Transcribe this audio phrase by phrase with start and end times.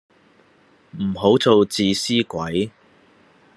[0.99, 2.71] 唔好做自私鬼